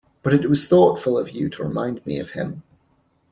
But 0.23 0.33
it 0.33 0.49
was 0.49 0.67
thoughtful 0.67 1.15
of 1.15 1.29
you 1.29 1.47
to 1.49 1.63
remind 1.63 2.03
me 2.07 2.17
of 2.17 2.31
him. 2.31 2.63